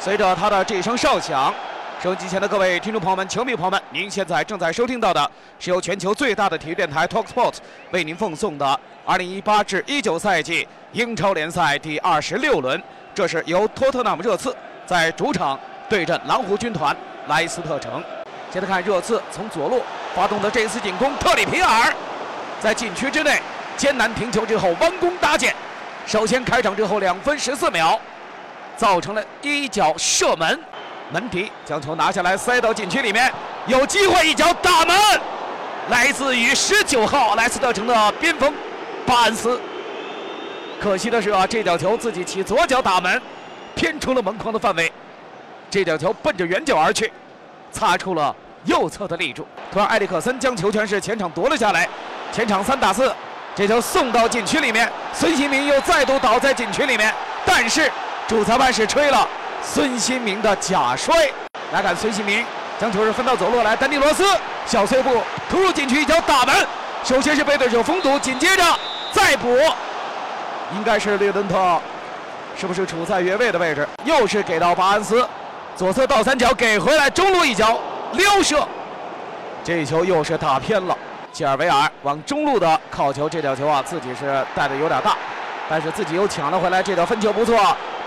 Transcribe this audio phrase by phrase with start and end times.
[0.00, 1.52] 随着他的这一声哨响，
[2.00, 5.28] 收音机前的各位听众朋友们、球迷朋友们，您现在正在收听到的
[5.58, 7.54] 是由全球最大的体育电台 TalkSport
[7.90, 12.80] 为您奉送的2018至19赛季英超联赛第二十六轮。
[13.12, 14.54] 这是由托特纳姆热刺
[14.86, 15.58] 在主场
[15.88, 16.96] 对阵蓝湖军团
[17.26, 18.02] 莱斯特城。
[18.50, 19.82] 接着看热刺从左路
[20.14, 21.92] 发动的这一次进攻，特里皮尔
[22.60, 23.42] 在禁区之内
[23.76, 25.52] 艰难停球之后弯弓搭箭，
[26.06, 28.00] 首先开场之后两分十四秒。
[28.78, 30.58] 造成了一脚射门，
[31.10, 33.30] 门迪将球拿下来塞到禁区里面，
[33.66, 34.96] 有机会一脚打门，
[35.90, 38.54] 来自于十九号莱斯特城的边锋
[39.04, 39.60] 巴恩斯。
[40.80, 43.20] 可惜的是啊，这脚球自己起左脚打门，
[43.74, 44.92] 偏出了门框的范围，
[45.68, 47.12] 这脚球奔着远角而去，
[47.72, 49.44] 擦出了右侧的立柱。
[49.72, 51.88] 突然埃里克森将球权是前场夺了下来，
[52.30, 53.12] 前场三打四，
[53.56, 57.12] 这球送到禁区里面，孙兴民又再度倒在禁区里面，
[57.44, 57.90] 但是。
[58.28, 59.26] 主裁判是吹了
[59.62, 61.30] 孙兴民的假摔。
[61.72, 62.44] 来看孙兴民
[62.78, 64.22] 将球是分到左路来，丹尼罗斯
[64.66, 66.54] 小碎步突入禁区一脚打门，
[67.02, 68.62] 首先是被对手封堵，紧接着
[69.12, 69.48] 再补，
[70.76, 71.80] 应该是略顿特，
[72.54, 73.88] 是不是处在越位的位置？
[74.04, 75.26] 又是给到巴恩斯，
[75.74, 77.80] 左侧倒三角给回来，中路一脚
[78.12, 78.68] 撩射，
[79.64, 80.94] 这球又是打偏了。
[81.32, 85.16] 吉尔维尔往中路的靠球，这脚球啊自己是带的有点大，
[85.66, 87.56] 但是自己又抢了回来，这脚分球不错。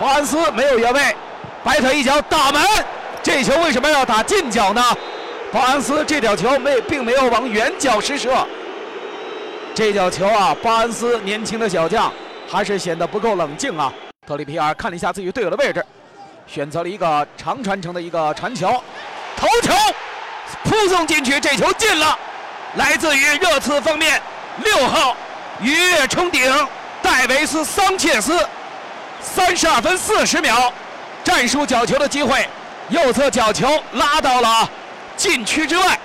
[0.00, 1.14] 巴恩斯没有越位，
[1.62, 2.62] 摆腿一脚打门，
[3.22, 4.82] 这球为什么要打近角呢？
[5.52, 8.46] 巴恩斯这脚球没并没有往远角施射，
[9.74, 12.10] 这脚球啊，巴恩斯年轻的小将
[12.50, 13.92] 还是显得不够冷静啊。
[14.26, 15.84] 特里皮尔看了一下自己队友的位置，
[16.46, 18.68] 选择了一个长传承的一个传球，
[19.36, 19.74] 头球
[20.64, 22.18] 扑送进去，这球进了，
[22.76, 24.18] 来自于热刺方面
[24.64, 25.14] 六号
[25.60, 26.50] 鱼跃冲顶
[27.02, 28.32] 戴维斯桑切斯。
[29.22, 30.72] 三十二分四十秒，
[31.22, 32.48] 战术角球的机会，
[32.88, 34.68] 右侧角球拉到了
[35.16, 35.98] 禁区之外，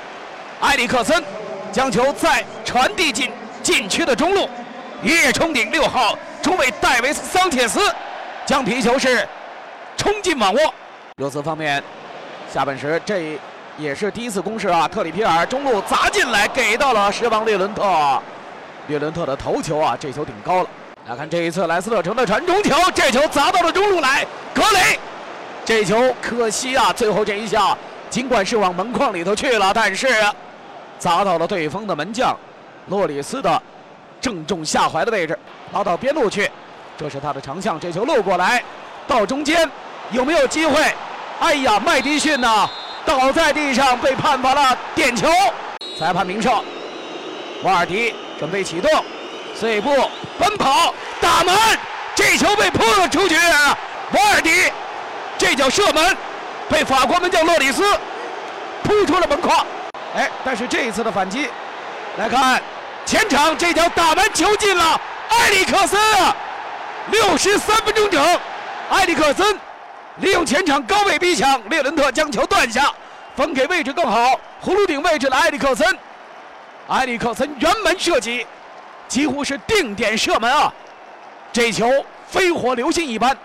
[0.61, 1.23] 埃里克森
[1.71, 3.31] 将球再传递进
[3.63, 4.49] 禁区的中路，
[5.01, 7.79] 一冲顶六号中卫戴维斯桑切斯
[8.45, 9.27] 将皮球是
[9.97, 10.73] 冲进网窝。
[11.17, 11.83] 热刺方面，
[12.53, 13.39] 下半时这
[13.77, 18.21] 也是第一次攻势啊，特里皮尔中路砸进来，给到了施邦列伦特，
[18.87, 20.69] 列伦特的头球啊，这球顶高了。
[21.07, 24.99] 来看这一次莱斯特城的传中球，这球砸到了中路来，格雷，
[25.63, 27.77] 这球可惜啊，最后这一下
[28.09, 30.07] 尽管是往门框里头去了，但是
[30.97, 32.35] 砸到了对方的门将
[32.87, 33.61] 洛里斯的
[34.19, 35.37] 正中下怀的位置，
[35.73, 36.49] 拉到边路去，
[36.97, 38.63] 这是他的长项，这球漏过来
[39.07, 39.69] 到中间，
[40.09, 40.91] 有没有机会？
[41.39, 42.67] 哎呀，麦迪逊呐，
[43.05, 45.29] 倒在地上被判罚了点球，
[45.99, 46.63] 裁判鸣哨，
[47.61, 48.89] 瓦尔迪准备启动。
[49.57, 49.89] 碎步
[50.37, 51.55] 奔跑打门，
[52.13, 53.35] 这球被扑了出去。
[53.35, 54.71] 瓦尔迪
[55.37, 56.17] 这脚射门
[56.69, 57.83] 被法国门将洛里斯
[58.83, 59.65] 扑出了门框。
[60.15, 61.49] 哎，但是这一次的反击，
[62.17, 62.61] 来看
[63.05, 64.99] 前场这脚打门球进了。
[65.29, 65.99] 埃里克森，
[67.11, 68.39] 六十三分钟整，
[68.91, 69.57] 埃里克森
[70.17, 72.93] 利用前场高位逼抢，列伦特将球断下，
[73.35, 75.97] 分给位置更好葫芦顶位置的埃里克森。
[76.89, 78.45] 埃里克森辕门射击。
[79.07, 80.73] 几乎是定点射门啊！
[81.53, 81.89] 这球
[82.27, 83.37] 飞火流星一般，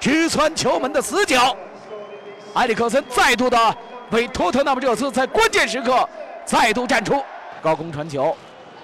[0.00, 1.54] 直穿球门的死角。
[2.54, 3.76] 埃里克森再度的
[4.10, 6.08] 为托特纳姆热刺在关键时刻
[6.46, 7.22] 再度站出，
[7.60, 8.34] 高空传球，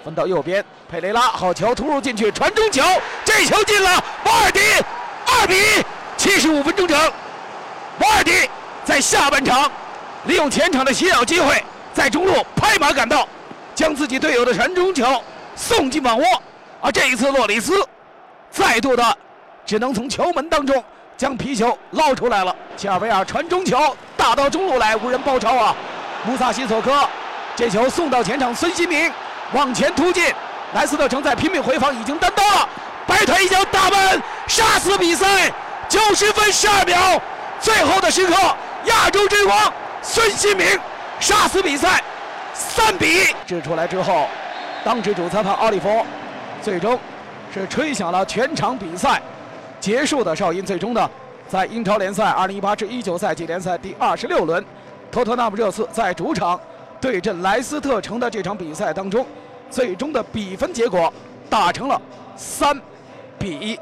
[0.05, 2.83] 分到右边，佩雷拉好球突入进去，传中球，
[3.25, 3.91] 这球进了。
[4.27, 4.61] 瓦尔迪
[5.27, 5.85] 二比一，
[6.17, 6.99] 七十五分钟整，
[8.01, 8.49] 瓦尔迪
[8.85, 9.71] 在下半场
[10.27, 11.65] 利用前场的歇脚机会，
[11.95, 13.27] 在中路拍马赶到，
[13.75, 15.23] 将自己队友的传中球。
[15.57, 16.25] 送进网窝，
[16.81, 17.87] 而这一次洛里斯
[18.51, 19.19] 再度的
[19.65, 20.83] 只能从球门当中
[21.17, 22.55] 将皮球捞出来了。
[22.77, 25.75] 切尔维尔传中球打到中路来，无人包抄啊！
[26.27, 27.09] 穆萨西索科
[27.55, 29.11] 这球送到前场，孙兴民
[29.53, 30.33] 往前突进，
[30.75, 32.69] 莱斯特城在拼命回防，已经单刀了，
[33.07, 35.53] 摆腿一脚打门，杀死比赛。
[35.87, 37.21] 九十分十二秒，
[37.61, 38.35] 最后的时刻，
[38.87, 40.67] 亚洲之光孙兴民
[41.21, 42.03] 杀死比赛，
[42.55, 43.27] 三比一。
[43.47, 44.27] 掷出来之后。
[44.85, 45.89] 当值主裁判奥利弗
[46.61, 46.99] 最终
[47.53, 49.21] 是吹响了全场比赛
[49.81, 50.65] 结束的哨音。
[50.65, 51.11] 最终呢，
[51.49, 54.63] 在英超联赛2018至19赛季联赛第二十六轮，
[55.11, 56.61] 托特纳姆热刺在主场
[57.01, 59.27] 对阵莱斯特城的这场比赛当中，
[59.71, 61.13] 最终的比分结果
[61.49, 62.01] 打成了
[62.37, 62.79] 三
[63.39, 63.79] 比一。